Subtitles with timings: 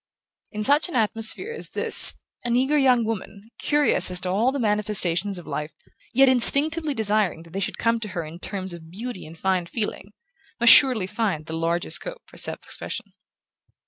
[0.51, 4.59] In such an atmosphere as his an eager young woman, curious as to all the
[4.59, 5.73] manifestations of life,
[6.11, 9.67] yet instinctively desiring that they should come to her in terms of beauty and fine
[9.67, 10.11] feeling,
[10.59, 13.13] must surely find the largest scope for self expression.